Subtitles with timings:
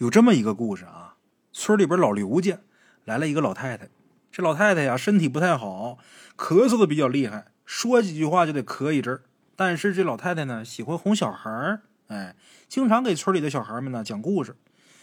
[0.00, 1.16] 有这么一个故事啊，
[1.52, 2.60] 村里边老刘家
[3.04, 3.90] 来了一个老太太，
[4.32, 5.98] 这老太太呀身体不太好，
[6.38, 9.24] 咳嗽的比较厉害，说几句话就得咳一阵儿。
[9.54, 12.34] 但是这老太太呢喜欢哄小孩儿，哎，
[12.66, 14.56] 经常给村里的小孩们呢讲故事。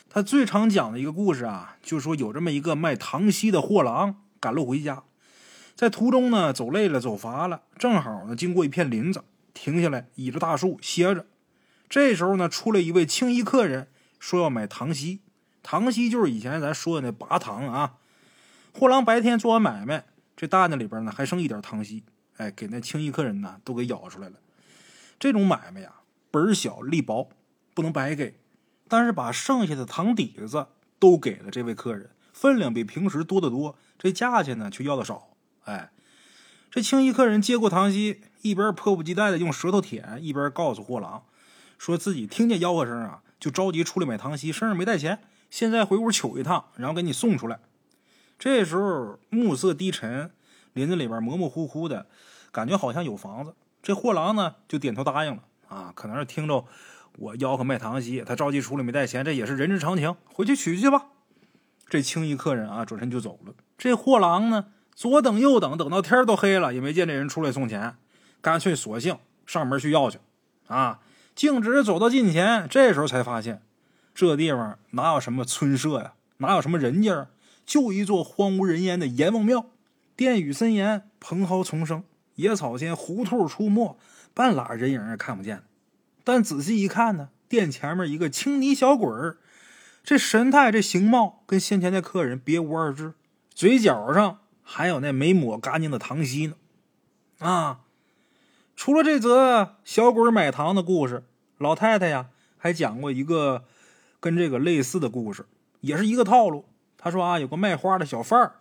[0.09, 5.03] 她最常讲的一个故事啊，就说有这么一个卖糖稀的货郎赶路回家，
[5.75, 9.23] 在途中呢走累了走乏了，正好呢经过一片林子，
[9.53, 11.27] 停下来倚着大树歇着。
[11.87, 13.89] 这时候呢出来一位青衣客人。
[14.19, 15.21] 说要买糖稀，
[15.63, 17.95] 糖稀就是以前咱说的那拔糖啊。
[18.73, 22.03] 货郎白天做完买卖，这担子里边呢还剩一点糖稀，
[22.37, 24.35] 哎，给那青衣客人呢都给舀出来了。
[25.19, 25.93] 这种买卖呀，
[26.29, 27.29] 本小利薄，
[27.73, 28.39] 不能白给。
[28.87, 30.67] 但是把剩下的糖底子
[30.99, 35.29] 都给了这位客人，分量比平时多得多，这价钱呢却要的少。
[35.65, 35.91] 哎，
[36.71, 41.23] 这青衣客人接过糖稀，一边迫不及待的用舌头舔，一边告诉货郎，
[41.77, 43.23] 说自己听见吆喝声啊。
[43.39, 45.19] 就着急出来买糖稀，身上没带钱，
[45.49, 47.59] 现在回屋取一趟，然后给你送出来。
[48.39, 50.31] 这时候暮色低沉，
[50.73, 52.07] 林子里边模模糊糊的，
[52.51, 53.55] 感觉好像有房子。
[53.81, 55.43] 这货郎呢就点头答应了。
[55.67, 56.65] 啊，可能是听着
[57.17, 61.07] 我吆喝卖糖稀，他着急出来没带钱，这也是人之常情，回去取去吧。
[61.89, 63.53] 这青衣客人啊转身就走了。
[63.77, 67.95] 这货郎呢左等右等，等到天都黑了，也没见这人出来送钱，
[68.41, 70.19] 干脆索性上门去要去。
[70.67, 70.99] 啊。
[71.37, 73.61] 径直走到近前，这时候才发现，
[74.15, 77.27] 这地方哪有什么村舍呀，哪有什么人家，
[77.63, 79.67] 就一座荒无人烟的阎王庙。
[80.15, 82.03] 殿宇森严，蓬蒿丛生，
[82.37, 83.95] 野草间胡兔出没，
[84.33, 85.61] 半拉人影也看不见。
[86.23, 89.37] 但仔细一看呢，殿前面一个青泥小鬼儿，
[90.03, 93.13] 这神态、这形貌跟先前的客人别无二致，
[93.53, 96.55] 嘴角上还有那没抹干净的糖稀呢。
[97.37, 97.81] 啊！
[98.77, 101.23] 除了这则小鬼买糖的故事，
[101.57, 103.65] 老太太呀还讲过一个
[104.19, 105.47] 跟这个类似的故事，
[105.81, 106.63] 也是一个套路。
[106.95, 108.55] 她说啊，有个卖花的小贩儿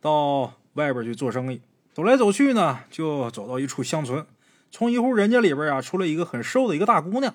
[0.00, 1.62] 到外边去做生意，
[1.94, 4.26] 走来走去呢，就走到一处乡村，
[4.72, 7.32] 从一户人家里边啊出来一个很瘦的一个大姑娘，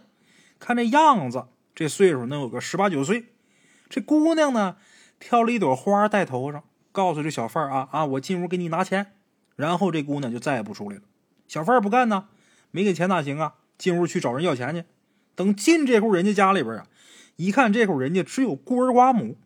[0.60, 3.28] 看这样子，这岁数能有个十八九岁。
[3.90, 4.76] 这姑娘呢
[5.18, 6.62] 挑了一朵花戴头上，
[6.92, 9.14] 告诉这小贩儿啊啊，我进屋给你拿钱。
[9.56, 11.02] 然后这姑娘就再也不出来了。
[11.48, 12.28] 小贩不干呢，
[12.72, 13.56] 没给钱哪行啊？
[13.78, 14.86] 进屋去找人要钱去。
[15.36, 16.88] 等进这户人家家里边啊，
[17.36, 19.38] 一看这户人家只有孤儿寡母，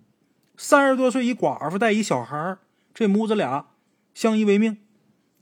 [0.56, 2.58] 三十多岁一寡妇带一小孩
[2.94, 3.68] 这母子俩
[4.14, 4.78] 相依为命，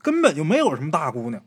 [0.02, 1.40] 根本就没有什么大姑娘。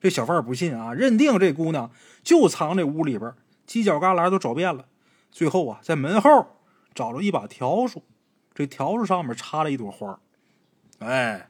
[0.00, 1.90] 这小贩不信啊，认定这姑娘
[2.22, 3.34] 就藏这屋里边，
[3.66, 4.86] 犄角旮旯都找遍了，
[5.30, 6.56] 最后啊，在门后
[6.94, 8.02] 找了一把笤帚，
[8.54, 10.18] 这笤帚上面插了一朵花，
[11.00, 11.49] 哎。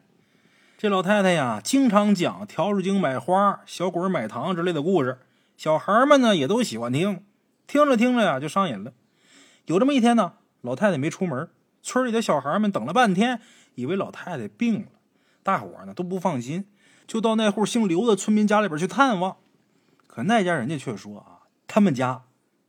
[0.81, 5.19] 这老太太呀，经常讲笤帚精买花、小鬼买糖之类的故事，
[5.59, 7.23] 小孩们呢也都喜欢听，
[7.67, 8.95] 听着听着呀就上瘾了。
[9.67, 10.33] 有这么一天呢，
[10.63, 11.51] 老太太没出门，
[11.83, 13.43] 村里的小孩们等了半天，
[13.75, 14.87] 以为老太太病了，
[15.43, 16.65] 大伙呢都不放心，
[17.07, 19.37] 就到那户姓刘的村民家里边去探望。
[20.07, 22.23] 可那家人家却说啊，他们家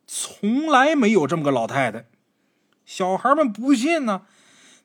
[0.05, 2.07] 从来没有这么个老太太。
[2.85, 4.23] 小孩们不信呢。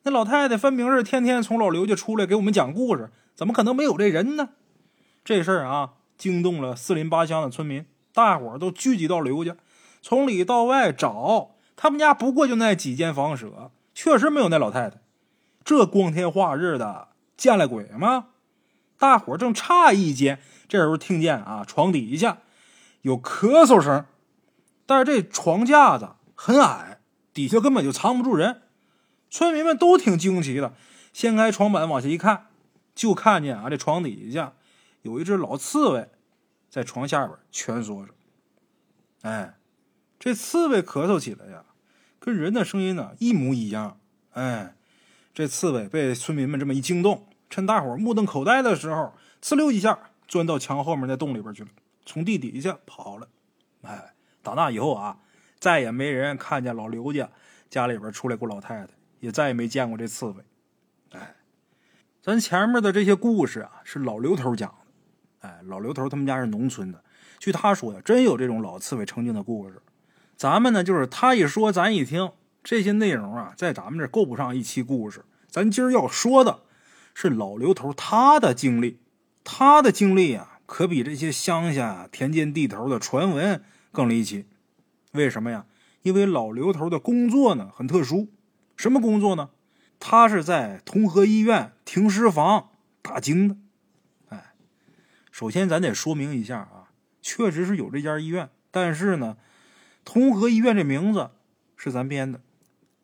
[0.06, 4.50] 那老太太分明是天天从老刘家出来给我们讲故事，怎么可能没有这人呢？
[5.24, 7.84] 这事儿啊，惊动了四邻八乡的村民，
[8.14, 9.56] 大伙儿都聚集到刘家，
[10.00, 14.98] 从里到外找他们家，不过就那几间房舍，确实没有那老太太。
[15.64, 18.26] 这光天化日的，见了鬼吗？
[19.00, 22.38] 大伙儿正诧异间，这时候听见啊，床底下
[23.02, 24.04] 有咳嗽声，
[24.86, 27.00] 但是这床架子很矮，
[27.34, 28.62] 底下根本就藏不住人。
[29.30, 30.74] 村民们都挺惊奇的，
[31.12, 32.46] 掀开床板往下一看，
[32.94, 34.54] 就看见啊，这床底下
[35.02, 36.08] 有一只老刺猬
[36.68, 38.12] 在床下边蜷缩着。
[39.22, 39.56] 哎，
[40.18, 41.64] 这刺猬咳嗽起来呀，
[42.18, 43.98] 跟人的声音呢一模一样。
[44.32, 44.76] 哎，
[45.34, 49.98] 这刺猬被村民们这么一惊动，趁大伙目瞪口呆的时候，呲溜一下
[50.28, 51.70] 钻到墙后面那洞里边去了，
[52.04, 53.28] 从地底下跑了。
[53.82, 55.18] 哎，打那以后啊，
[55.58, 57.30] 再也没人看见老刘家
[57.68, 58.95] 家里边出来过老太太。
[59.26, 60.34] 也再也没见过这刺猬。
[61.10, 61.34] 哎，
[62.22, 65.48] 咱前面的这些故事啊，是老刘头讲的。
[65.48, 67.02] 哎，老刘头他们家是农村的，
[67.40, 69.82] 据他说呀，真有这种老刺猬成精的故事。
[70.36, 72.30] 咱们呢，就是他一说，咱一听，
[72.62, 75.24] 这些内容啊，在咱们这够不上一期故事。
[75.48, 76.60] 咱今儿要说的
[77.12, 79.00] 是老刘头他的经历，
[79.42, 84.46] 他的经历啊，可比这些乡下田间地头的传闻更离奇。
[85.10, 85.66] 为什么呀？
[86.02, 88.28] 因为老刘头的工作呢，很特殊。
[88.76, 89.50] 什么工作呢？
[89.98, 92.68] 他是在同和医院停尸房
[93.00, 93.56] 打更的。
[94.28, 94.52] 哎，
[95.32, 96.90] 首先咱得说明一下啊，
[97.22, 99.38] 确实是有这家医院，但是呢，
[100.04, 101.30] 同和医院这名字
[101.76, 102.40] 是咱编的，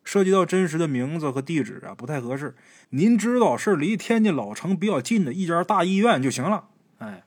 [0.05, 2.55] 涉及到真实的名字和地址啊，不太合适。
[2.91, 6.69] 您知道是离天津老城比较近的一家大医院就行了。
[6.99, 7.25] 哎，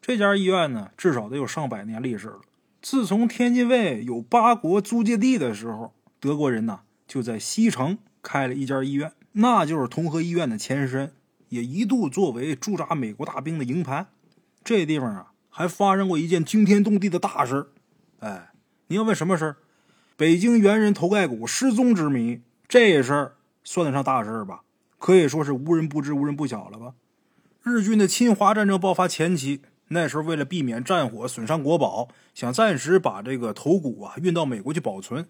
[0.00, 2.40] 这家医院呢，至少得有上百年历史了。
[2.80, 11.12] 自从天津卫有八国租界地的时候，德国人呢就在西城开了一家医院，那就是同和医院的前身，
[11.48, 14.08] 也一度作为驻扎美国大兵的营盘。
[14.62, 17.68] 这地方啊，还发生过一件惊天动地的大事
[18.20, 18.50] 哎，
[18.88, 19.56] 你要问什么事儿？
[20.16, 24.62] 北京猿人头盖骨失踪之谜，这事儿算得上大事吧？
[24.98, 26.92] 可以说是无人不知、无人不晓了吧？
[27.62, 29.62] 日军的侵华战争爆发前期。
[29.90, 35.26] 那时候为了避免战火损伤国宝，想暂时把这个头骨啊运到美国去保存。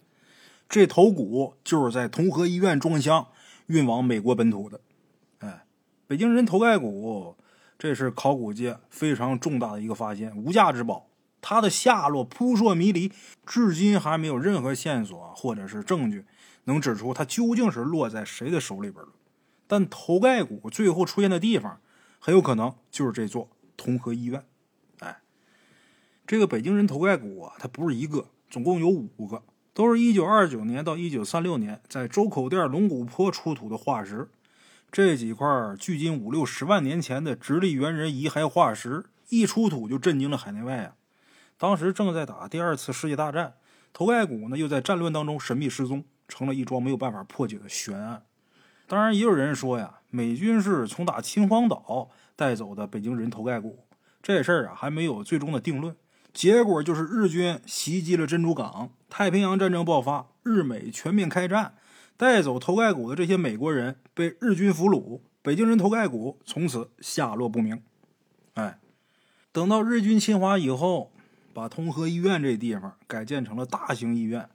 [0.69, 3.27] 这头骨就是在同和医院装箱
[3.65, 4.79] 运往美国本土的。
[5.39, 5.65] 哎，
[6.05, 7.35] 北京人头盖骨，
[7.77, 11.07] 这是考古界非常重大的一个发现，无价之宝。
[11.41, 13.11] 它的下落扑朔迷离，
[13.45, 16.25] 至今还没有任何线索或者是证据
[16.65, 19.09] 能指出它究竟是落在谁的手里边了。
[19.65, 21.79] 但头盖骨最后出现的地方，
[22.19, 23.49] 很有可能就是这座。
[23.77, 24.43] 同和医院，
[24.99, 25.21] 哎，
[26.27, 29.41] 这个北京人头盖骨啊，它不是一个，总共有五个，
[29.79, 34.27] 都是一九二九年到一九三六年在周口店龙骨坡出土的化石。
[34.91, 35.47] 这几块
[35.79, 40.95] 距今五六十万年前的直立猿人遗骸化石一出土就震惊了海内外啊！
[41.57, 43.53] 当时正在打第二次世界大战，
[43.93, 48.23] 头盖骨呢又在战乱当中神秘失踪，成了一桩没有办法破解的悬案。
[48.85, 52.09] 当然，也有人说呀，美军是从打秦皇岛。
[52.35, 53.85] 带走的北京人头盖骨，
[54.21, 55.95] 这事儿啊还没有最终的定论。
[56.33, 61.75] 结果就是日军袭击了珍珠港，太平洋战争爆发，日美全面开战，
[62.15, 67.81] 带走头盖骨的这些美国人被日军俘虏，北京人头盖骨从此下落不明。
[68.53, 68.79] 哎，
[69.51, 71.11] 等到日军侵华以后，
[71.53, 74.49] 把通和医院这地方改建成了大型医院，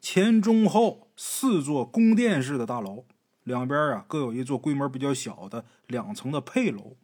[0.00, 3.04] 前中后四座宫殿式的大楼，
[3.44, 6.96] 两边啊各有一座规模比较小的两层的配楼。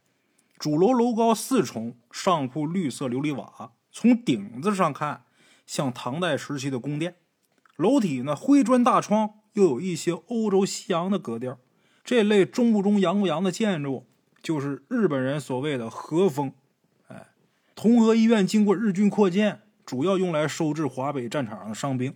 [0.58, 5.24] 主楼楼高四重，上铺绿色琉璃瓦，从顶子上看
[5.66, 7.16] 像唐代时期的宫殿。
[7.74, 11.58] 楼体呢灰砖大窗，又有一些欧洲西洋的格调。
[12.04, 14.06] 这类中不中洋不洋的建筑，
[14.40, 16.52] 就是日本人所谓的和风。
[17.08, 17.26] 哎，
[17.74, 22.14] 同和医院经过日军扩建，主要用来收治华北战场上的伤兵。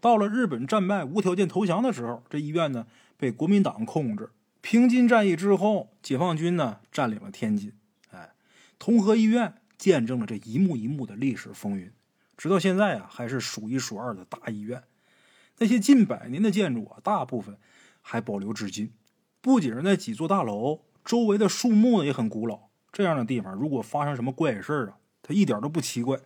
[0.00, 4.30] 到了日本战败、无条件投降的时候，这医院呢被国民党控制。
[4.60, 7.72] 平津战役之后，解放军呢占领了天津。
[8.10, 8.30] 哎
[8.80, 11.90] 同和医院见证了这一幕一幕的历史风云，
[12.36, 14.84] 直到现在啊，还是数一数二的大医院。
[15.56, 17.56] 那些近百年的建筑啊，大部分
[18.02, 18.92] 还保留至今。
[19.40, 22.68] 不仅是那几座大楼，周围的树木呢也很古老。
[22.92, 26.20] 这样的地方，如果发生什么怪事啊，它一点都不奇怪。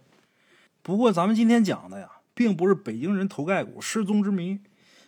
[0.82, 4.58] 不过，咱们今天讲的呀，并不是北京人头盖骨失踪之谜。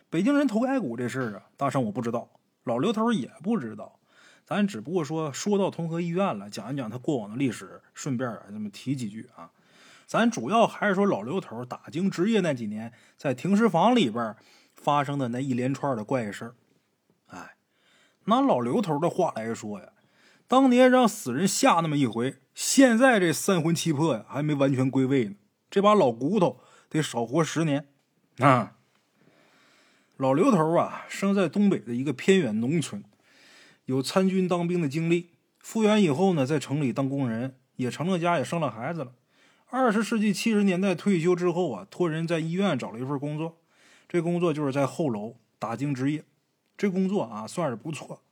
[0.09, 2.31] 北京人头盖骨这事儿啊，大圣我不知道，
[2.63, 3.99] 老刘头也不知道。
[4.47, 9.51] 咱只不过说说到同和医院了，讲一讲他过往的历史，顺便啊这么提几句啊。
[10.07, 14.37] 咱主要还是说老刘头打经职业那几年，在停尸房里边
[14.77, 16.55] 发生的那一连串的怪事
[17.27, 17.57] 哎，
[18.27, 19.89] 拿老刘头的话来说呀，
[20.47, 25.35] 当年让死人吓那么一回，现在这三魂七魄呀还没完全归位呢，
[25.69, 27.89] 这把老骨头得少活十年
[28.39, 28.77] 啊。
[30.17, 33.03] 老刘头啊，生在东北的一个偏远农村。
[33.87, 39.13] 有参军当兵的经历，复员以后呢，在城里当工人，也成了家，也生了孩子了。
[39.71, 43.59] 二十世纪七十年代退休之后啊，托人在医院找了一份工作，
[44.09, 46.25] 这工作就是在后楼打更值夜。
[46.77, 48.23] 这工作啊，算是不错。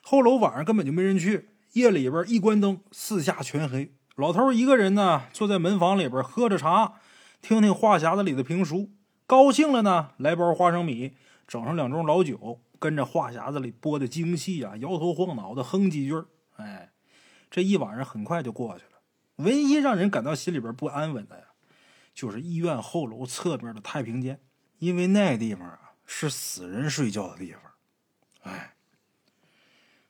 [0.00, 3.92] 后楼晚上根本就没人去，夜里边一关灯，四下全黑。
[4.14, 6.94] 老头一个人呢，坐在门房里边喝着茶，
[7.42, 8.90] 听听话匣子里的评书。
[9.26, 11.14] 高兴了呢，来包花生米，
[11.48, 12.60] 整上两盅老酒。
[12.84, 16.22] 跟着话匣子里播的京戏啊，摇头晃脑的哼几句
[16.56, 16.92] 哎，
[17.50, 19.00] 这一晚上很快就过去了。
[19.36, 21.44] 唯一让人感到心里边不安稳的呀，
[22.12, 24.38] 就是医院后楼侧边的太平间，
[24.80, 27.62] 因为那地方啊是死人睡觉的地方。
[28.42, 28.74] 哎，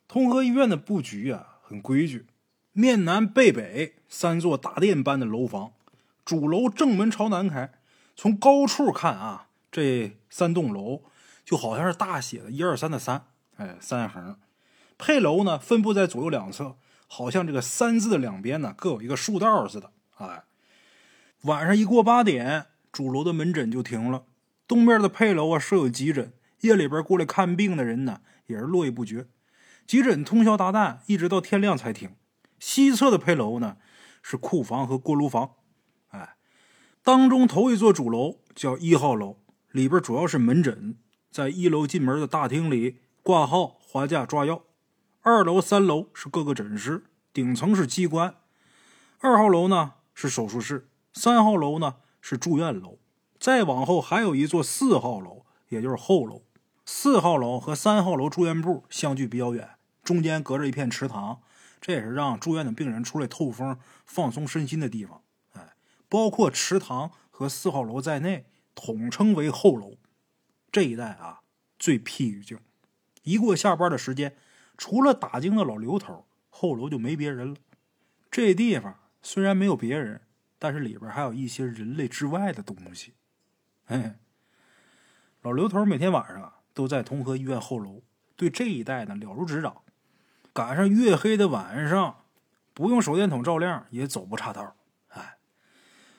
[0.09, 2.26] 通和医院的布局啊很规矩，
[2.73, 5.75] 面南背北三座大殿般的楼房，
[6.25, 7.73] 主楼正门朝南开，
[8.16, 11.04] 从高处看啊，这三栋楼。
[11.45, 14.39] 就好像是大写的“一二三”的“三”，哎，三横。
[14.97, 19.93] 配楼呢，分布在左右两侧，好像这个“三”字的两边呢，各有一个竖道似的。
[20.17, 20.45] 哎，
[21.43, 24.25] 晚上一过八点，主楼的门诊就停了。
[24.67, 29.27] 东边的配楼啊，设有急诊，夜里边过来看病的人呢，也是络绎不绝。
[29.87, 32.15] 急诊通宵达旦，一直到天亮才停。
[32.59, 33.77] 西侧的配楼呢，
[34.23, 35.51] 是库房和锅炉房。
[36.09, 36.37] 哎，
[37.03, 39.37] 当中头一座主楼叫一号楼。
[39.71, 40.97] 里边主要是门诊，
[41.35, 44.62] 在一楼进门的大厅里挂号、划价、抓药。
[45.21, 48.37] 二楼、三楼是各个诊室，顶层是机关。
[49.19, 53.00] 二号楼呢是手术室，三号楼呢是住院楼。
[53.41, 56.43] 再往后还有一座四号楼，也就是后楼。
[56.87, 59.71] 四号楼和三号楼住院部相距比较远，
[60.05, 61.41] 中间隔着一片池塘，
[61.81, 63.76] 这也是让住院的病人出来透风、
[64.07, 65.23] 放松身心的地方。
[65.55, 65.75] 哎，
[66.09, 69.97] 包括池塘和四号楼在内，统称为后楼。
[70.75, 71.43] 这一带啊
[71.78, 72.59] 最僻静，
[73.23, 74.37] 一过下班的时间。
[74.76, 77.61] 除了打更的老刘头，后楼就没别人了。
[78.28, 80.23] 这地方虽然没有别人，
[80.59, 83.14] 但是里边还有一些人类之外的东西。
[83.85, 84.19] 哎，
[85.43, 88.02] 老刘头每天晚上都在同和医院后楼，
[88.35, 89.83] 对这一带呢了如指掌。
[90.52, 92.25] 赶上月黑的晚上，
[92.73, 94.75] 不用手电筒照亮也走不岔道。
[95.11, 95.37] 哎，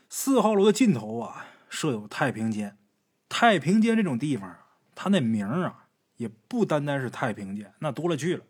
[0.08, 2.78] 四号楼的尽头啊设有太平间。
[3.38, 4.56] 太平间这种地方，
[4.96, 5.88] 它那名啊。
[6.16, 8.46] 也不单单是太平间，那多了去了。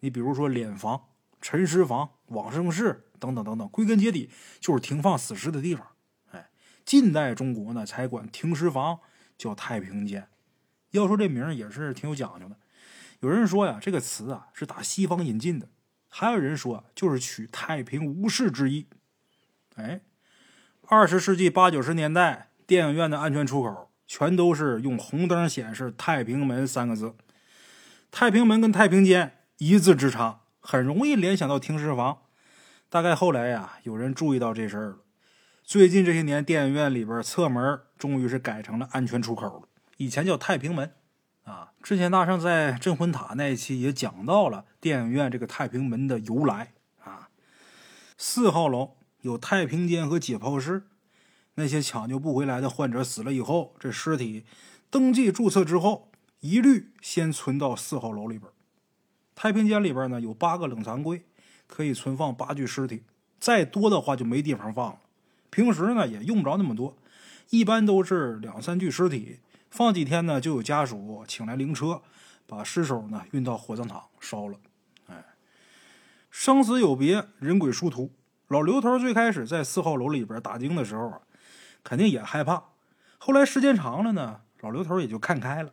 [0.00, 1.00] 你比如说殓房、
[1.40, 5.86] 陈尸房、往生室等等等等，归根结底就是停放死尸的地方。
[6.32, 6.50] 哎，
[6.84, 8.98] 近代中国呢才管停尸房
[9.38, 10.26] 叫太平间。
[10.90, 12.56] 要说这名也是挺有讲究的。
[13.20, 15.68] 有人说呀，这个词啊是打西方引进的；
[16.08, 18.88] 还有人说就是取太平无事之意。
[19.76, 20.00] 哎，
[20.88, 23.89] 二十世纪八九十年代，电影院的安全出口。
[24.12, 27.14] 全都是用红灯显示“太平门”三个字，
[28.10, 32.18] 太平门跟太平间一字之差，很容易联想到停尸房。
[32.88, 34.96] 大概后来呀，有人注意到这事儿了。
[35.62, 40.90] 最近这些年，电影院里边侧门终于是改成了安全出口了，以前叫太平门。
[41.44, 46.72] 啊，之前大圣在镇魂塔那一期也讲到了电影院这个太平门的由来
[47.04, 47.28] 啊。
[48.18, 50.88] 四号楼有太平间和解剖室。
[51.60, 54.46] 那些抢救不回来的患者死了以后，这尸体
[54.88, 58.50] 登记注册之后，一律先存到四号楼里边。
[59.34, 61.22] 太平间里边呢有八个冷藏柜，
[61.66, 63.02] 可以存放八具尸体，
[63.38, 65.00] 再多的话就没地方放了。
[65.50, 66.96] 平时呢也用不着那么多，
[67.50, 69.40] 一般都是两三具尸体，
[69.70, 72.00] 放几天呢就有家属请来灵车，
[72.46, 74.58] 把尸首呢运到火葬场烧了。
[75.08, 75.22] 哎，
[76.30, 78.10] 生死有别，人鬼殊途。
[78.48, 81.20] 老刘头最开始在四号楼里边打更的时候啊。
[81.82, 82.64] 肯定也害怕，
[83.18, 85.72] 后来时间长了呢，老刘头也就看开了。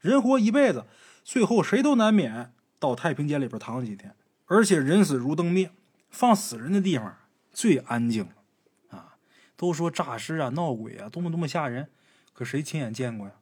[0.00, 0.86] 人活一辈子，
[1.24, 4.14] 最后谁都难免到太平间里边躺几天。
[4.46, 5.72] 而且人死如灯灭，
[6.08, 7.16] 放死人的地方
[7.52, 9.16] 最安静了啊！
[9.56, 11.90] 都说诈尸啊、闹鬼啊，多么多么吓人，
[12.32, 13.34] 可谁亲眼见过呀？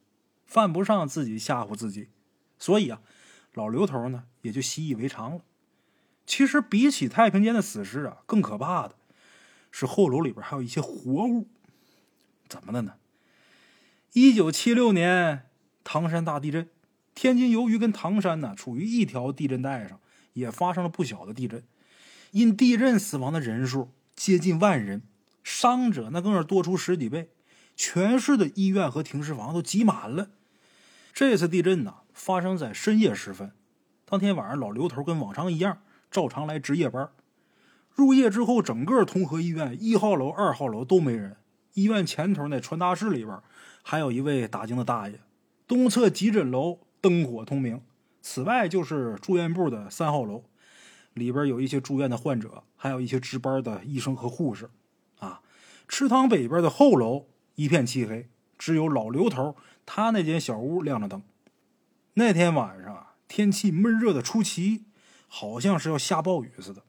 [0.47, 2.09] 犯不上自己吓唬自己。
[2.59, 3.01] 所以啊，
[3.53, 5.43] 老刘头呢也就习以为常了。
[6.25, 8.97] 其实比起太平间的死尸啊，更可怕的
[9.71, 11.47] 是后楼里边还有一些活物。
[12.49, 12.95] 怎么的呢？
[14.13, 15.47] 一九七六年
[15.85, 16.69] 唐山大地震，
[17.15, 20.01] 天津由于跟唐山呢处于一条地震带上，
[20.33, 21.63] 也发生了不小的地震。
[22.33, 25.03] 因地震死亡的人数接近万人，
[25.45, 27.31] 伤者那更是多出十几倍，
[27.77, 30.31] 全市的医院和停尸房都挤满了。
[31.13, 33.53] 这次地震呢发生在深夜时分，
[34.05, 35.79] 当天晚上老刘头跟往常一样，
[36.11, 37.09] 照常来值夜班。
[37.95, 41.37] 入夜之后，整个同和医院一号楼、二号楼都没人。
[41.77, 43.39] 医院前头那传达室里边，
[43.83, 45.21] 还有一位打更的大爷。
[45.69, 47.83] 东侧急诊楼灯火通明，
[48.23, 50.45] 此外就是住院部的三号楼，
[51.13, 54.71] 里边有一些住院的患者，还有一些值班的医生和护士。
[55.19, 55.43] 啊，
[55.87, 59.55] 池塘北边的后楼一片漆黑，只有老刘头
[59.85, 61.23] 他那间小屋亮着灯。
[62.15, 64.87] 那天晚上，天气闷热的出奇，
[65.29, 66.83] 好像是要下暴雨似的。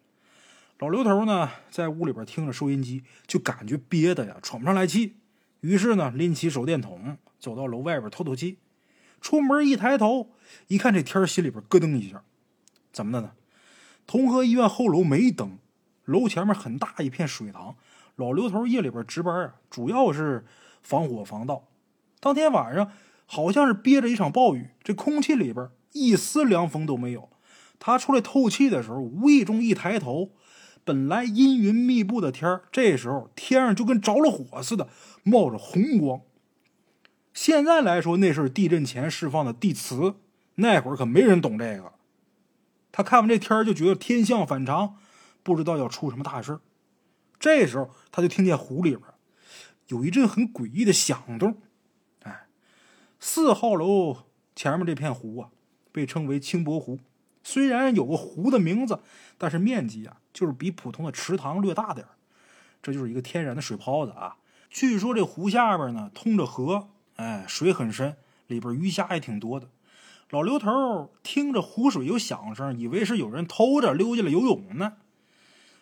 [0.79, 5.15] 老刘头呢，在屋里边听着收音机，就感觉憋得呀喘不上来气。
[5.62, 8.60] 于是呢，拎起手电筒，走到楼外边透透气。
[9.19, 10.29] 出门一抬头，
[10.67, 12.22] 一看这天心里边咯噔一下。
[12.91, 13.31] 怎么的呢？
[14.05, 15.57] 同和医院后楼没灯，
[16.05, 17.75] 楼前面很大一片水塘。
[18.15, 20.46] 老刘头夜里边值班啊，主要是
[20.84, 21.67] 防火防盗。
[22.19, 22.91] 当天晚上
[23.25, 27.29] 好像是憋着一场暴雨，这空气里边一丝凉风都没有。
[27.79, 30.29] 他出来透气的时候，无意中一抬头。
[30.88, 34.88] 本来阴云密布的天这时候天上就跟着了火似的，
[35.22, 36.22] 冒着红光。
[37.34, 40.15] 现在来说，那是地震前释放的地磁，
[40.56, 41.91] 那会儿可没人懂这个。
[42.94, 44.96] 他看完这天就觉得天象反常，
[45.44, 46.58] 不知道要出什么大事
[47.38, 49.01] 这时候他就听见湖里边
[49.88, 51.58] 有一阵很诡异的响动。
[52.24, 52.48] 哎，
[53.20, 54.20] 四号楼
[54.56, 55.50] 前面这片湖啊，
[55.91, 56.98] 被称为清波湖。
[57.48, 59.00] 虽然有个湖的名字，
[59.38, 60.18] 但是面积啊。
[60.34, 62.06] 就是比普通的池塘略大点
[62.84, 64.36] 这就是一个天然的水泡子啊。
[64.70, 69.70] 据说这湖下边呢通着河，哎，水很深，里边鱼虾也挺多的。
[70.30, 74.98] 老刘头听着湖水有响声，以为是有人偷着溜进来游泳呢。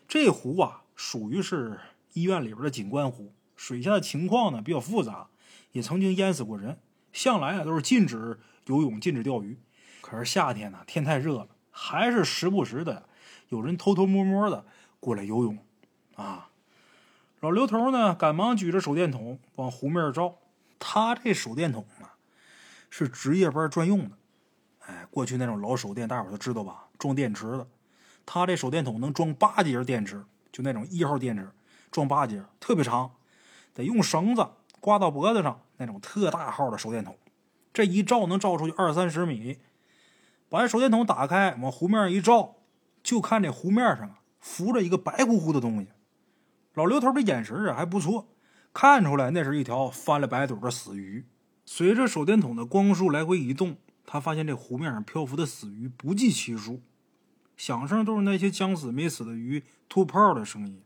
[0.08, 1.80] 这湖啊，属于是
[2.14, 5.30] 医院里边的景观湖，水下的情况呢比较复杂，
[5.72, 6.78] 也曾经淹死过人。
[7.12, 9.58] 向来啊都是禁止游泳、禁止钓鱼。
[10.02, 13.04] 可是夏天呢，天太热了，还是时不时的
[13.50, 14.66] 有人偷偷摸摸的
[15.02, 15.58] 过来游泳
[16.16, 16.50] 啊。
[17.42, 20.38] 老刘头呢，赶忙举着手电筒往湖面照。
[20.80, 22.16] 他这手电筒啊，
[22.90, 24.18] 是值夜班专用的。
[24.86, 26.86] 哎，过去那种老手电，大伙都知道吧？
[26.98, 27.68] 装电池的。
[28.26, 31.52] 他这手电筒能装八节电池，就那种一号电池，
[31.92, 33.12] 装八节，特别长，
[33.74, 34.48] 得用绳子
[34.80, 37.18] 挂到脖子上，那种特大号的手电筒。
[37.74, 39.60] 这一照能照出去二三十米。
[40.56, 42.56] 把手电筒打开，往湖面一照，
[43.04, 45.90] 就看这湖面上浮着一个白乎乎的东西。
[46.76, 48.30] 老刘头的眼神啊还不错，
[48.74, 51.26] 看出来那是一条翻了白腿的死鱼。
[51.66, 53.76] 随着手电筒的光束来回移动。
[54.06, 56.80] 他发现这湖面上漂浮的死鱼不计其数，
[57.58, 60.82] 响声都是那些将死没死的鱼吐泡的声音。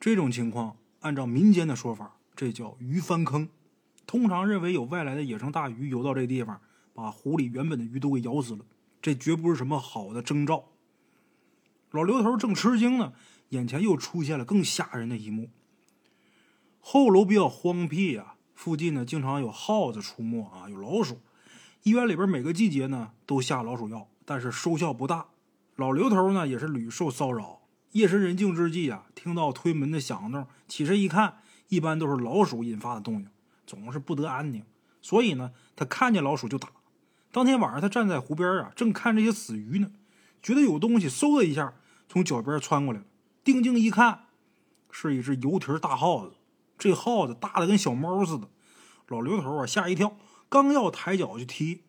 [0.00, 3.48] 这种情况按照民间的说法，这叫鱼翻坑。
[4.04, 6.60] 通常认为有外来的野生大鱼游到这地方，
[6.98, 8.64] 把湖里原本的鱼都给咬死了。
[9.00, 10.64] 这绝不是什么好的征兆。
[11.92, 13.12] 老刘头正吃惊呢，
[13.50, 15.48] 眼前又出现了更吓人的一幕。
[16.80, 21.20] 后楼比较荒僻呀，附近呢经常有耗子出没啊，有老鼠。
[21.84, 25.28] 医院里边每个季节呢都下老鼠药，但是收效不大。
[25.76, 27.60] 老刘头呢也是屡受骚扰。
[27.92, 31.38] 夜深人静之际啊，听到推门的响动，起身一看，
[31.68, 33.30] 一般都是老鼠引发的动静，
[33.64, 34.64] 总是不得安宁。
[35.00, 36.68] 所以呢，他看见老鼠就打。
[37.30, 39.90] 当天晚上，他站在湖边啊，正看这些死鱼呢，
[40.42, 41.74] 觉得有东西嗖的一下
[42.08, 43.06] 从脚边穿过来了。
[43.44, 44.26] 定睛一看，
[44.90, 46.34] 是一只油蹄大耗子。
[46.78, 48.48] 这耗子大的跟小猫似的。
[49.08, 50.16] 老刘头啊，吓一跳。
[50.48, 51.82] 刚要抬脚去踢，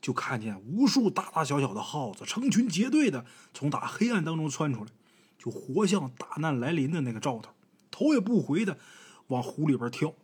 [0.00, 4.90] 就看见无数大大小小的耗子成群结队的从打黑暗当中窜出来，
[5.38, 7.52] 就活像大难来临的那个兆头，
[7.90, 8.78] 头也不回的
[9.26, 10.14] 往湖里边跳。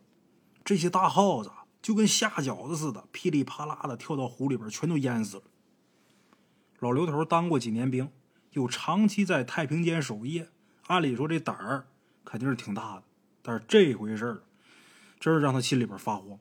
[0.63, 1.51] 这些大耗子
[1.85, 5.43] 就跟下饺子似的，噼里啪啦的跳到湖里边，全都淹死了。
[6.79, 8.09] 老刘头当过几年兵，
[8.53, 10.49] 又长期在太平间守夜，
[10.87, 11.85] 按理说这胆儿
[12.23, 13.03] 肯定是挺大的，
[13.43, 14.43] 但是这回事儿，
[15.19, 16.39] 真是让他心里边发慌。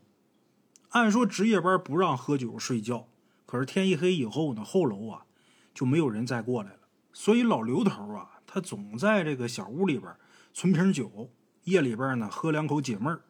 [0.88, 3.06] 按说值夜班不让喝酒睡觉，
[3.44, 5.26] 可是天一黑以后呢，后楼啊
[5.74, 6.78] 就没有人再过来了。
[7.12, 10.10] 所以老刘头啊，他总在这个小屋里边
[10.54, 11.30] 存瓶酒，
[11.64, 13.20] 夜里边呢喝两口解闷儿。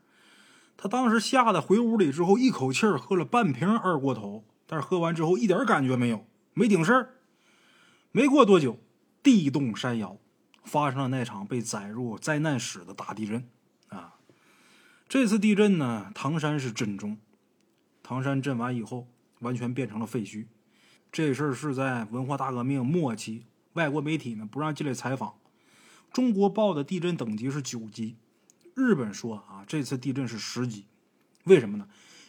[0.77, 7.15] 他当时吓得回屋里之后，一口气喝了半瓶二锅头，但是喝完之后一点感觉没有，没顶事儿。
[8.13, 8.79] 没过多久，
[9.23, 10.19] 地动山摇，
[10.63, 13.49] 发生了那场被载入灾难史的大地震
[13.89, 14.15] 啊！
[15.09, 17.19] 这次地震呢，唐山是震中。
[18.03, 19.09] 唐山震完以后，
[19.41, 20.47] 完全变成了废墟。
[21.11, 25.35] 这事儿是在文化大革命末期，外国媒体呢不让进来采访。
[26.13, 28.17] 中国报的地震等级是九级，
[28.75, 30.87] 日本说啊这次地震是十级。
[31.45, 31.89] 为什么呢？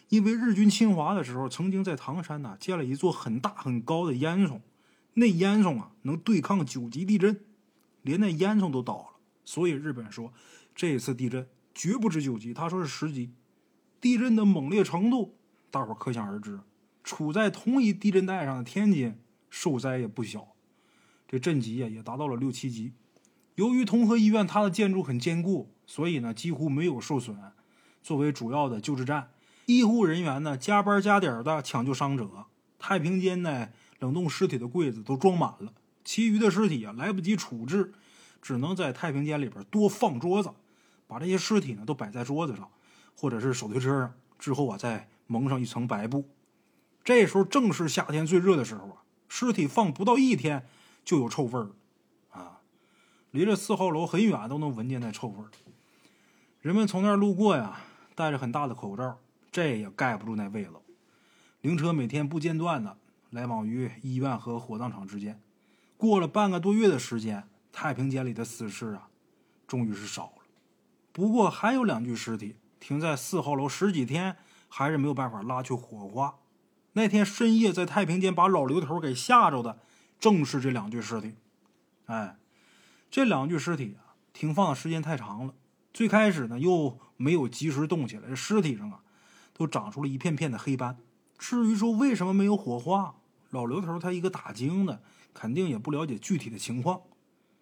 [0.10, 4.62] 因为日军侵华的时候，曾经在唐山呢建了一座很大很高的烟囱，
[5.16, 7.44] 那烟囱啊能对抗九级地震，
[8.04, 9.06] 连那烟囱都倒了。
[9.44, 10.32] 所以日本说
[10.76, 13.32] 这次地震绝不止九级，他说是十级。
[14.00, 15.36] 地震的猛烈程度。
[15.72, 16.62] 大伙可想而知，
[17.04, 20.56] 处在同一地震带上的天津受灾也不小，
[21.28, 22.94] 这震级呀也达到了六七级。
[23.56, 27.38] 由于同和医院它的建筑很坚固，所以呢几乎没有受损。
[28.02, 29.32] 作为主要的救治站，
[29.66, 32.30] 医护人员呢加班加点的抢救伤者。
[32.78, 33.70] 太平间内
[34.00, 37.94] 冷冻尸体的柜子都装满了，其余的尸体啊来不及处置，
[38.42, 40.52] 只能在太平间里边多放桌子，
[41.08, 42.70] 把这些尸体呢都摆在桌子上，
[43.18, 45.10] 或者是手推车上，之后啊再。
[45.28, 46.30] 蒙上一层白布，
[47.04, 49.02] 这时候正是夏天最热的时候啊！
[49.28, 50.68] 尸体放不到一天
[51.04, 51.72] 就有臭味儿
[52.30, 52.62] 啊！
[53.32, 55.50] 离这四号楼很远都能闻见那臭味儿。
[56.66, 57.78] 人们从那儿路过呀，
[58.16, 59.20] 戴着很大的口罩，
[59.52, 60.82] 这也盖不住那味道。
[61.62, 62.98] 灵车每天不间断的
[63.30, 65.40] 来往于医院和火葬场之间。
[65.96, 69.10] 过了半个多月的时间，太平间里的死尸啊，
[69.68, 70.42] 终于是少了。
[71.12, 74.36] 不过还有两具尸体停在四号楼十几天。
[74.68, 76.40] 还是没有办法拉去火化。
[76.94, 79.80] 那天深夜在太平间把老刘头给吓着的，
[80.20, 81.36] 正是这两具尸体。
[82.08, 82.36] 哎，
[83.10, 85.54] 这两具尸体啊，停放的时间太长了。
[85.96, 89.00] 最开始呢，又没有及时动起来，这尸体上啊，
[89.54, 90.98] 都长出了一片片的黑斑。
[91.38, 93.16] 至于说为什么没有火化，
[93.52, 95.02] 老刘头他一个打更的，
[95.34, 97.04] 肯定也不了解具体的情况。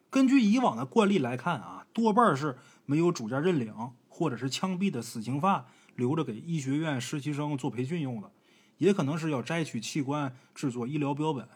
[0.10, 3.72] 根据以往的惯例来看啊，多半是没有主家认领
[4.10, 5.66] 或者是枪毙的死刑犯。
[5.96, 8.32] 留着给医学院实习生做培训用的，
[8.80, 11.48] 也可能是要摘取器官制作医疗标本。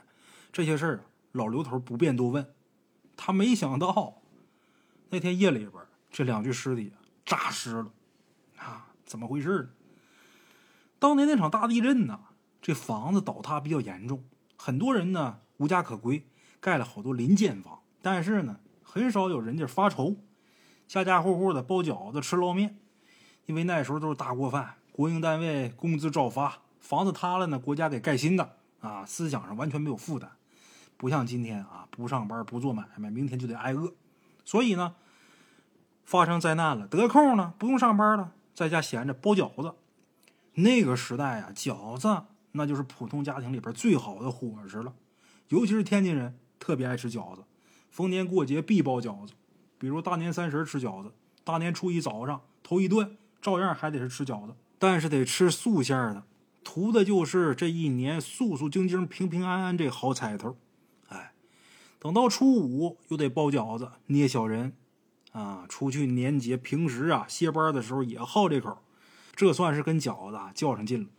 [0.53, 2.47] 这些事儿，老刘头不便多问。
[3.15, 4.21] 他没想到，
[5.09, 5.73] 那天夜里边，
[6.11, 6.93] 这两具尸体
[7.25, 7.91] 诈尸了。
[8.57, 9.69] 啊，怎么回事呢？
[10.99, 12.19] 当年那场大地震呢，
[12.61, 14.23] 这房子倒塌比较严重，
[14.57, 16.25] 很多人呢无家可归，
[16.59, 17.79] 盖了好多临建房。
[18.01, 20.15] 但是呢，很少有人家发愁，
[20.87, 22.79] 家家户户的包饺子吃捞面，
[23.45, 30.31] 因为那时候都是大锅饭，国营单位工资照发，房子塌了呢，国家给盖新的啊，思想上完全没有负担，
[30.95, 33.93] 不像今天啊，不上班不做买卖，明天就得挨饿。
[34.45, 34.95] 所以呢，
[36.07, 39.75] 发生灾难了，得空了不用上班了，在家闲着包饺子。
[40.53, 44.93] 那个时代啊，饺子那就是普通家庭里边最好的伙食了，
[45.49, 47.43] 尤其是天津人特别爱吃饺子。
[47.91, 49.33] 逢年过节必包饺子，
[49.77, 51.11] 比如大年三十吃饺子，
[51.43, 56.23] 大年初一早上头一顿照样还得是吃饺子，但是得吃素馅的，
[56.63, 60.55] 图的就是这一年素素净净、平平安安这好彩头。
[61.09, 61.33] 哎，
[61.99, 64.73] 等到初五又得包饺子、捏小人，
[65.37, 68.75] 啊，出去年节平时啊歇班的时候也好这口，
[69.35, 71.09] 这算是跟饺子啊较上劲了。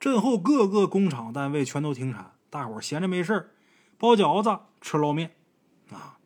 [0.00, 3.50] 震后各个工厂单位全都停产，大伙闲着没事
[3.98, 5.32] 包饺子、吃捞面。
[5.90, 6.16] 啊，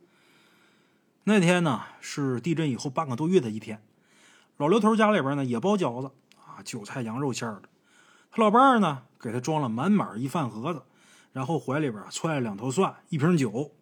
[1.25, 3.83] 那天呢是地震以后半个多月的一天，
[4.57, 7.63] 老刘头家里边呢也包饺子啊，韭菜羊肉馅的。
[8.31, 10.85] 他老伴儿呢给他装了满满一饭盒子，
[11.33, 13.73] 然后怀里边揣了两头蒜、一瓶酒。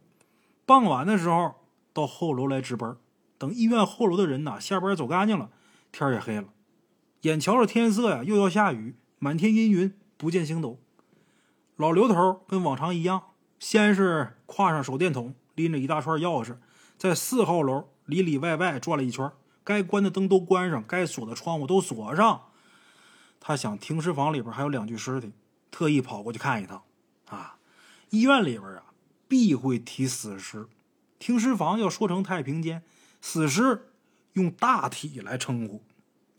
[0.64, 1.56] 傍晚的时候
[1.92, 2.96] 到后楼来值班，
[3.38, 5.51] 等医院后楼的人呐下班走干净了，
[5.90, 6.48] 天也黑了，
[7.22, 10.79] 眼瞧着天色呀又要下雨，满天阴云，不见星斗。
[11.77, 13.22] 老刘头跟往常一样，
[13.59, 15.35] 先是挎上手电筒。
[15.55, 16.57] 拎着一大串钥匙，
[16.96, 19.29] 在四号楼里里外外转了一圈，
[19.64, 22.42] 该关的灯都关上，该锁的窗户都锁上。
[23.40, 25.33] 他想停尸房里边还有两具尸体，
[25.72, 26.85] 特意跑过去看一趟。
[27.27, 27.57] 啊，
[28.11, 28.85] 医院里边啊
[29.27, 30.68] 必会提死尸，
[31.18, 32.85] 停尸房要说成太平间，
[33.20, 33.90] 死尸
[34.35, 35.83] 用大体来称呼。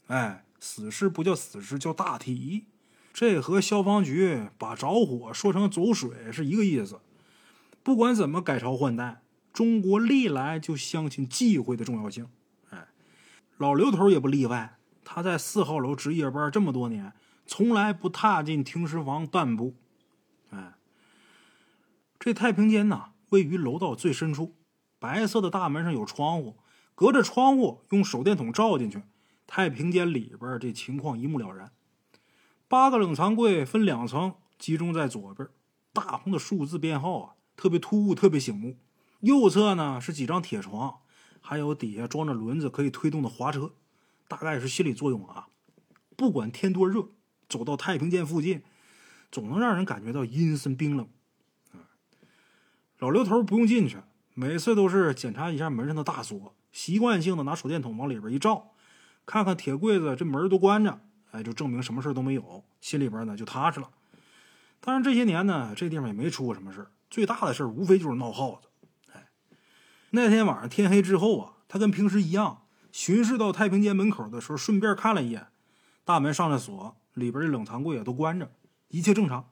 [0.07, 2.65] 哎，死尸不叫死尸，叫大体。
[3.13, 7.01] 这和消防局把着火说成走水是一个意思。
[7.83, 12.29] 不管怎么改朝换代，中国历来就相信忌讳的重要性。
[12.69, 12.87] 哎，
[13.57, 14.77] 老刘头也不例外。
[15.03, 17.13] 他在四号楼值夜班这么多年，
[17.47, 19.75] 从来不踏进停尸房半步。
[20.51, 20.75] 哎，
[22.19, 24.55] 这太平间呐，位于楼道最深处，
[24.99, 26.57] 白色的大门上有窗户，
[26.99, 29.01] 隔着窗户用手电筒照进去，
[29.47, 31.71] 太平间里边这情况一目了然。
[32.67, 35.47] 八个冷藏柜分两层，集中在左边，
[35.93, 37.35] 大红的数字编号啊。
[37.55, 38.75] 特别突兀，特别醒目。
[39.21, 40.97] 右侧呢是几张铁床，
[41.39, 43.71] 还有底下装着轮子可以推动的滑车，
[44.27, 45.47] 大概是心理作用啊。
[46.17, 47.07] 不管天多热，
[47.47, 48.61] 走到太平间附近，
[49.31, 51.07] 总能让人感觉到阴森冰冷。
[52.97, 53.99] 老刘头不用进去，
[54.33, 58.71] 每次都是检查一下门上的大锁，习惯性的拿手电筒往里边一照，
[59.25, 60.99] 看看铁柜子这门都关着，
[61.31, 63.89] 哎，就证明什么事都没有，心里边呢就踏实了。
[64.79, 68.67] 当然这些年呢，这地方也没出过什么事最大的事无非就是闹耗子。
[69.13, 69.29] 哎，
[70.11, 75.47] 那天晚上天黑之后啊，他跟平时一样巡视到太平间门口的时候，顺便看了一眼，
[76.05, 78.51] 大门上了锁，里边的冷藏柜也都关着，
[78.87, 79.49] 一切正常。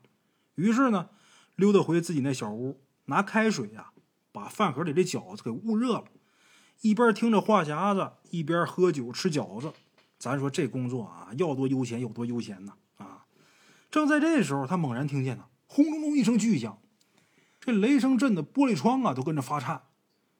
[0.55, 1.09] 于是呢，
[1.55, 3.91] 溜达回自己那小屋，拿开水呀，
[4.31, 6.05] 把饭盒里的饺子给捂热了，
[6.81, 9.73] 一边听着话匣子，一边喝酒吃饺子。
[10.19, 13.25] 咱说这工作啊，要多悠闲有多悠闲呢啊！
[13.91, 16.79] 正在这时候，他猛然听见呢，轰隆隆一声巨响。
[17.59, 19.83] 这雷声震的玻璃窗啊，都跟着发颤。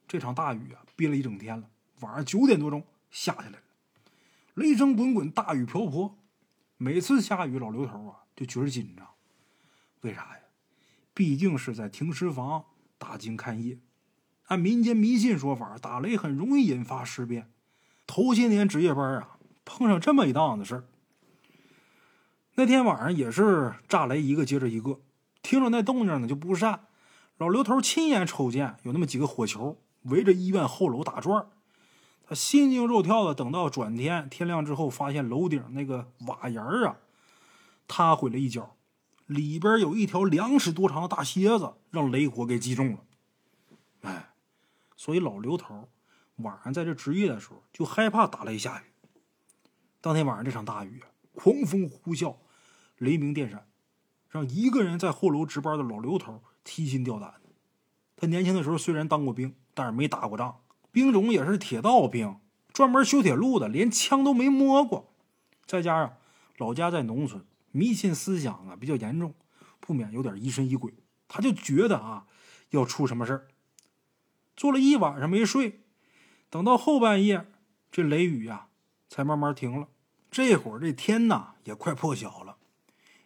[0.08, 1.70] 这场大雨啊，憋了一整天了。
[2.00, 3.58] 晚上九点多钟下下来了，
[4.56, 6.18] 雷声滚滚，大雨瓢泼。
[6.78, 9.08] 每次下雨，老刘头啊就觉着紧张。
[10.02, 10.40] 为啥呀？
[11.14, 12.64] 毕竟是在停尸房
[12.98, 13.80] 打更看夜。
[14.48, 17.50] 按民间迷信说法，打雷很容易引发尸变。
[18.06, 20.86] 头些年值夜班啊，碰上这么一档子事。
[22.56, 25.00] 那天晚上也是炸雷一个接着一个，
[25.42, 26.86] 听着那动静呢就不善。
[27.38, 31.46] 老刘头亲眼瞅见有那么几个火球围着医院后楼打转
[32.28, 36.98] 他心惊肉跳的等到转天天亮之后，发现楼顶那个瓦檐啊
[37.88, 38.76] 塌毁了一角，
[39.26, 43.00] 里边有一条两尺多长的大蝎子让雷火给击中了。
[44.02, 44.30] 哎，
[44.98, 45.88] 所以老刘头
[46.36, 48.84] 晚上在这值夜的时候就害怕打雷下雨。
[50.02, 51.02] 当天晚上这场大雨，
[51.34, 52.36] 狂风呼啸，
[52.98, 53.66] 雷鸣电闪，
[54.30, 56.44] 让一个人在后楼值班的老刘头。
[56.70, 57.36] 提心吊胆，
[58.18, 60.60] 他年轻的时候虽然当过兵，但是没打过仗，
[60.92, 62.42] 兵种也是铁道兵，
[62.74, 65.14] 专门修铁路的，连枪都没摸过。
[65.66, 66.18] 再加上
[66.58, 69.34] 老家在农村，迷信思想啊比较严重，
[69.80, 70.94] 不免有点疑神疑鬼。
[71.30, 72.28] 他就觉得啊
[72.72, 73.48] 要出什么事儿，
[74.58, 75.82] 坐了一晚上没睡，
[76.50, 77.46] 等到后半夜，
[77.92, 78.68] 这雷雨呀
[79.08, 79.88] 才慢慢停了。
[80.32, 82.58] 这会儿这天呐也快破晓了。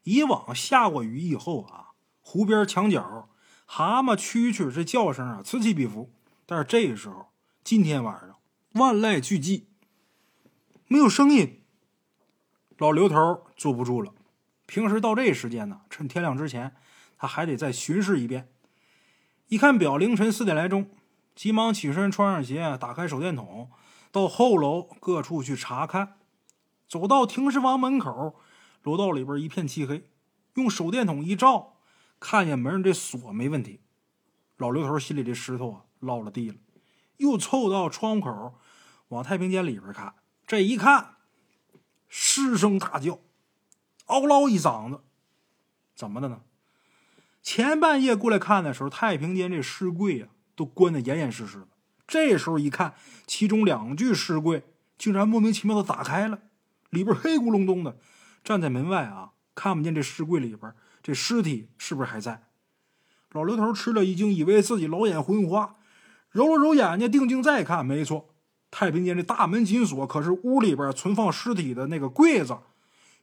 [0.03, 3.29] 以往下过雨以后啊，湖边墙角
[3.65, 6.11] 蛤蟆蛐蛐这叫声啊此起彼伏。
[6.45, 7.27] 但是这个时候，
[7.63, 8.35] 今天晚上
[8.73, 9.63] 万籁俱寂，
[10.87, 11.61] 没有声音。
[12.77, 14.13] 老刘头坐不住了。
[14.65, 16.75] 平时到这时间呢，趁天亮之前，
[17.17, 18.49] 他还得再巡视一遍。
[19.47, 20.89] 一看表，凌晨四点来钟，
[21.35, 23.69] 急忙起身，穿上鞋，打开手电筒，
[24.11, 26.17] 到后楼各处去查看。
[26.87, 28.35] 走到停尸房门口，
[28.83, 30.09] 楼道里边一片漆黑，
[30.55, 31.77] 用手电筒一照，
[32.19, 33.81] 看见门上这锁没问题。
[34.57, 36.57] 老刘头心里这石头啊落了地了，
[37.17, 38.55] 又凑到窗口，
[39.07, 40.15] 往太平间里边看。
[40.45, 41.15] 这一看，
[42.09, 43.19] 失声大叫，
[44.07, 45.01] 嗷唠一嗓子，
[45.95, 46.41] 怎么的呢？
[47.41, 50.27] 前半夜过来看的时候，太平间这尸柜呀
[50.61, 51.67] 都关得严严实实的。
[52.07, 52.93] 这时候一看，
[53.25, 54.63] 其中两具尸柜
[54.95, 56.37] 竟然莫名其妙的打开了。
[56.91, 57.97] 里边黑咕隆咚的，
[58.43, 60.71] 站在门外啊，看不见这尸柜里边
[61.01, 62.43] 这尸体是不是还在？
[63.31, 65.77] 老刘头吃了一惊，以为自己老眼昏花，
[66.29, 68.35] 揉了揉眼睛，定睛再看，没错，
[68.69, 72.57] 太平间这大门紧锁，可是屋里边存放尸体的那个柜子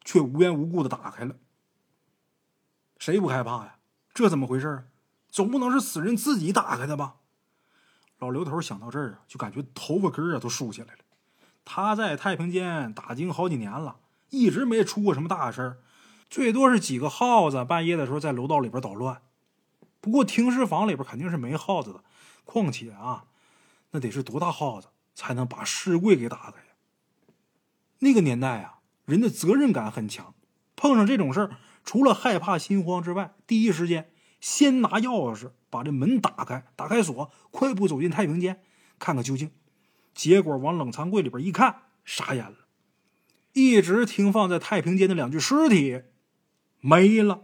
[0.03, 1.37] 却无缘无故的打开了。
[2.98, 3.77] 谁不害怕呀？
[4.12, 4.85] 这怎么回事啊？
[5.29, 7.17] 总不能是死人自己打开的吧？
[8.18, 10.98] 老刘头想到这儿啊，就感觉头发根儿啊都竖起来了。
[11.64, 13.98] 他在太平间打更好几年了，
[14.31, 15.78] 一直没出过什么大事儿，
[16.28, 19.22] 最多是几个耗子半夜的时候在楼道里边捣乱。
[20.00, 22.02] 不过停尸房里边肯定是没耗子的，
[22.44, 23.24] 况且啊，
[23.90, 26.72] 那得是多大耗子才能把尸柜给打开呀？
[27.98, 30.35] 那个年代啊，人的责任感很强，
[30.74, 31.50] 碰上这种事儿，
[31.85, 38.62] 除了害怕心慌之外，第一时间先拿钥匙把这门打开，打开锁，快步走进太平间，
[38.98, 39.50] 看个究竟。
[40.14, 42.57] 结果往冷藏柜里边一看，傻眼了，
[43.52, 46.02] 一直停放在太平间的两具尸体
[46.81, 47.42] 没了。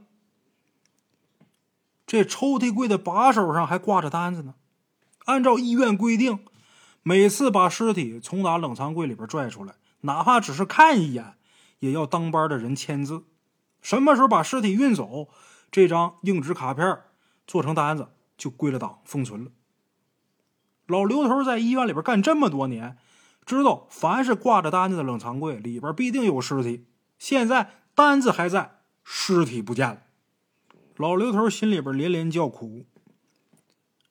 [2.06, 4.54] 这抽屉柜的把手上还挂着单子呢。
[5.26, 6.40] 按照医院规定，
[7.02, 11.34] 每次把尸体从打冷藏柜里边拽出来，哪怕只是看一眼，
[11.78, 13.24] 也要当班的人签字。
[13.80, 15.28] 什么时候把尸体运走，
[15.70, 17.00] 这张硬纸卡片
[17.46, 19.50] 做成单子就归了档，封存了。
[20.86, 22.98] 老刘头在医院里边干这么多年，
[23.46, 26.86] 知道凡是挂着单子的冷藏柜里边必定有尸体。
[27.18, 30.02] 现在单子还在，尸体不见了。
[30.96, 32.86] 老刘头心里边连连叫苦。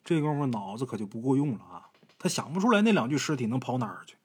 [0.04, 1.90] 这功夫脑子可就不够用了啊！
[2.20, 4.16] 他想不出来那两具尸体能跑哪儿去。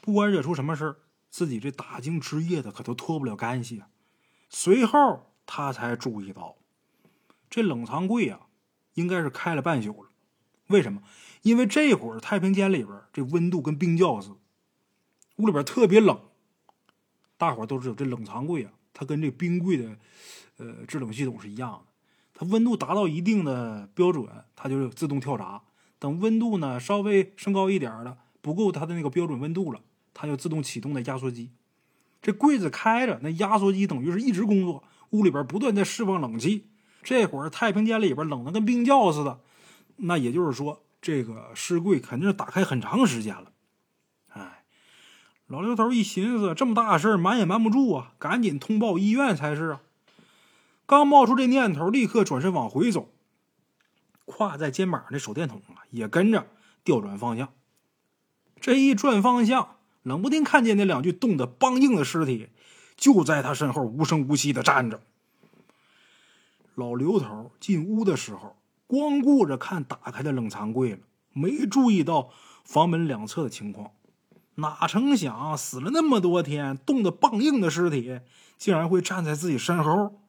[0.00, 0.96] 不管惹出什么事，
[1.30, 3.88] 自己这打更值夜的可都脱不了干系啊。
[4.50, 6.56] 随后他才注意到，
[7.50, 8.40] 这冷藏柜啊，
[8.94, 10.10] 应该是开了半宿了。
[10.68, 11.02] 为什么？
[11.42, 14.36] 因为这会儿太平间里边这温度跟冰窖似的，
[15.36, 16.18] 屋里边特别冷。
[17.36, 19.98] 大伙都知道这冷藏柜啊，它跟这冰柜的
[20.56, 21.92] 呃制冷系统是一样的。
[22.32, 24.26] 它温度达到一定的标准，
[24.56, 25.62] 它就自动跳闸。
[25.98, 29.80] 等温度呢稍微升高一点了，不够它的那个标准温度了，
[30.14, 31.50] 它就自动启动的压缩机。
[32.22, 36.68] 这柜子开着，那压缩机等于是一直工作，屋里边不断在释放冷气。
[37.04, 39.38] 这会儿太平间里边冷的跟冰窖似的。
[39.96, 43.52] 那也就是说，这个尸柜肯定是打开很长时间了。
[44.30, 44.64] 哎，
[45.46, 49.80] 老刘头一寻思，这么大事瞒也瞒不住啊，赶紧通报医院才是啊。
[50.86, 53.08] 刚冒出这念头，立刻转身往回走，
[54.26, 56.46] 挎在肩膀上的手电筒啊，也跟着
[56.82, 57.52] 调转方向。
[58.60, 62.48] 这一转方向，冷不丁看见那两具冻得梆硬的尸体，
[62.96, 65.00] 就在他身后无声无息的站着。
[66.74, 68.56] 老刘头进屋的时候。
[68.86, 70.98] 光顾着看打开的冷藏柜了，
[71.32, 72.28] 没注意到
[72.64, 73.92] 房门两侧的情况。
[74.56, 78.20] 哪成想，死了那么多天、冻得梆硬的尸体，
[78.58, 80.20] 竟然会站在自己身后。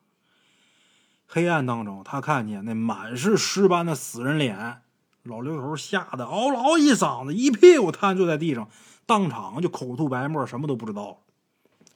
[1.27, 4.81] 黑暗当中，他看见那满是尸斑的死人脸，
[5.23, 8.69] 老刘头吓得嗷嗷一嗓子，一屁股瘫坐在地上，
[9.05, 11.17] 当场就口吐白沫，什么都不知道了，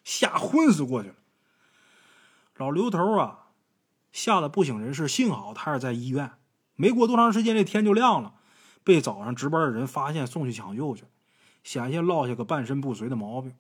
[0.04, 1.16] 吓昏死过去了。
[2.58, 3.48] 老刘头啊，
[4.12, 5.08] 吓得不省人事。
[5.08, 6.32] 幸好他是在医院。
[6.76, 8.34] 没过多长时间，这天就亮了，
[8.84, 11.04] 被早上值班的人发现，送去抢救去，
[11.64, 13.54] 险些落下个半身不遂的毛病。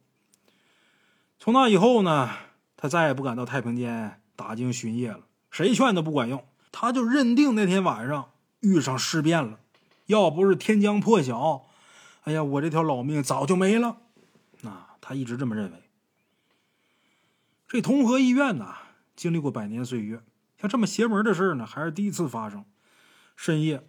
[1.37, 2.29] 从那以后呢，
[2.77, 8.31] 他再也不敢到太平间打更巡夜了，谁劝都不管用，他就认定那天晚上
[8.61, 9.59] 遇上尸变了，
[10.05, 11.65] 要不是天将破晓，
[12.23, 13.97] 哎呀，我这条老命早就没了。
[14.63, 15.83] 啊他一直这么认为。
[17.67, 18.75] 这同和医院呢，
[19.15, 20.21] 经历过百年岁月，
[20.59, 22.65] 像这么邪门的事呢，还是第一次发生。
[23.35, 23.81] 深夜，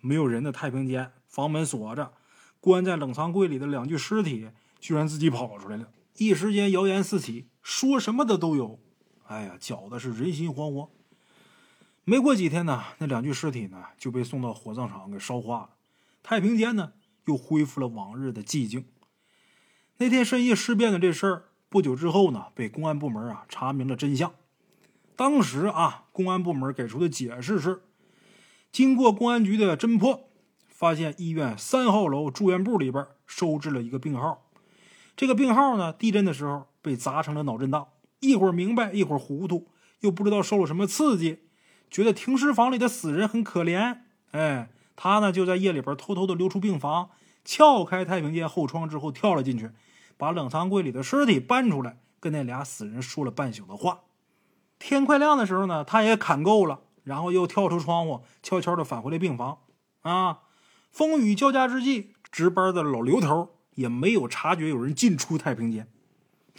[0.00, 2.14] 没有人的太平间，房门锁着，
[2.60, 4.48] 关在冷藏柜里的两具尸体，
[4.80, 5.88] 居然自己跑出来了。
[6.16, 8.80] 一时间谣言四起，说什么的都有。
[9.26, 10.88] 哎呀，搅的是人心惶惶。
[12.04, 15.70] 没过几天呢，那两具尸体呢就被送到火葬场给烧化了。
[16.22, 16.92] 太平间呢
[17.26, 18.86] 又恢复了往日的寂静。
[19.98, 24.32] 那天深夜尸变的这事儿，不久之后呢被公安部门啊查明了真相。
[25.16, 27.82] 当时啊，公安部门给出的解释是：
[28.72, 30.28] 经过公安局的侦破，
[30.66, 34.50] 发现医院三号楼住院部里边收治了一个病号。
[35.16, 37.86] 这个病号呢，地震的时候被砸成了脑震荡，
[38.18, 39.68] 一会儿明白，一会儿糊涂，
[40.00, 41.44] 又不知道受了什么刺激。
[41.88, 43.98] 觉得停尸房里的死人很可怜，
[44.32, 47.10] 哎，他呢就在夜里边偷偷的溜出病房，
[47.44, 49.70] 撬开太平间后窗之后跳了进去，
[50.16, 54.00] 把冷藏柜里的尸体搬出来，跟那俩死人说了半宿的话。
[54.86, 59.60] 天快亮的时候呢，他也砍够了，然后又跳出窗户，悄悄的返回了病房。
[60.02, 60.40] 啊，
[60.90, 65.90] 风雨交加之际，值班的老刘头也没有察觉有人进出太平间。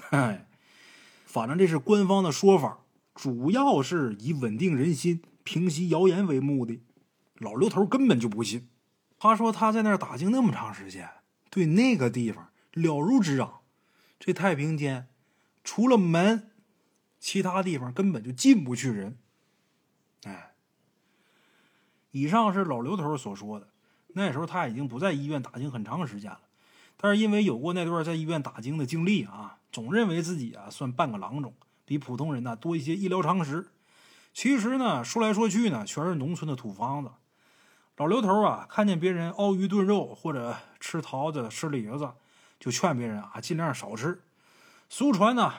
[0.02, 0.48] 嗨，
[1.24, 2.80] 反正这是官方的说法。
[3.14, 6.82] 主要是以稳定人心、平息谣言为目的。
[7.38, 8.68] 老刘头根本就不信。
[9.20, 11.08] 他说他在那儿打听那么长时间，
[11.52, 13.60] 对那个地方了如指掌。
[14.20, 15.08] 这太平间
[15.64, 16.50] 除了门，
[17.26, 19.18] 其他地方根本就进不去人。
[20.26, 20.54] 哎，
[22.12, 23.68] 以上是老刘头所说的。
[24.10, 26.40] 那时候他已经不在医院打听很长时间了，
[26.96, 31.52] 但是因为有过那段在医院打经的经历啊，总认为自己啊算半个郎中。
[31.84, 33.72] 比普通人呢多一些医疗常识。
[34.32, 37.10] 其实呢，说来说去呢，全是农村的土方子。
[37.98, 42.12] 老刘头啊，看见别人熬鱼炖肉或者吃桃子、吃李子，
[42.60, 44.22] 就劝别人啊尽量少吃。
[44.90, 45.52] 俗传呢，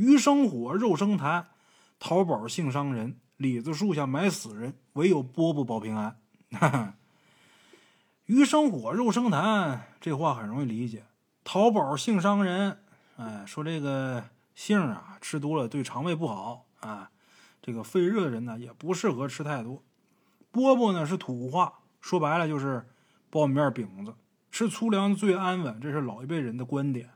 [0.00, 1.44] 鱼生火，肉生痰，
[1.98, 6.16] 淘宝性伤人，李子树下埋死人，唯有饽饽保平安。
[8.24, 11.04] 鱼生火，肉生痰，这话很容易理解。
[11.44, 12.78] 淘宝性伤人，
[13.16, 14.24] 哎，说这个。
[14.54, 17.10] 杏啊，吃多了对肠胃不好啊。
[17.62, 19.82] 这个肺热的人呢，也不适合吃太多。
[20.52, 22.86] 饽饽呢是土话，说白了就是
[23.30, 24.14] 苞米面饼子，
[24.50, 27.10] 吃粗粮最安稳，这是老一辈人的观点。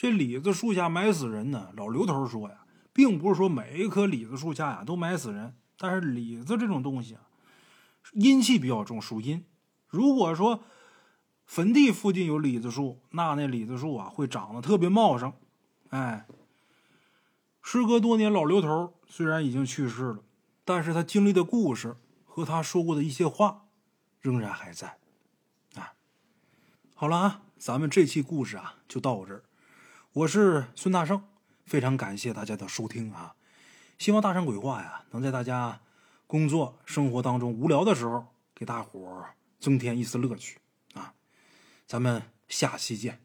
[0.00, 7.20] 这李子树下埋死人呢，老刘头说呀，并不是说每一棵李子树下呀都埋死人，但是李子这种东西啊，
[8.14, 9.44] 阴气比较重，属阴。
[9.88, 10.64] 如果说
[11.44, 15.34] 坟地附近有李子树，那那李子树啊会长得特别茂盛，
[15.90, 16.26] 哎。
[17.60, 20.20] 时隔多年，老刘头虽然已经去世了，
[20.64, 23.66] 但是他经历的故事和他说过的一些话，
[24.22, 24.96] 仍然还在。
[25.74, 25.92] 啊，
[26.94, 29.44] 好了啊，咱们这期故事啊就到这儿。
[30.12, 31.22] 我是孙大圣，
[31.66, 33.36] 非常感谢大家的收听啊！
[33.96, 35.80] 希望大圣鬼话呀，能在大家
[36.26, 39.24] 工作生活当中无聊的时候，给大伙
[39.60, 40.58] 增添一丝乐趣
[40.94, 41.14] 啊！
[41.86, 43.20] 咱们下期见。